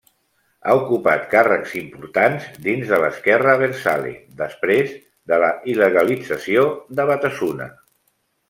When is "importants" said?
1.81-2.47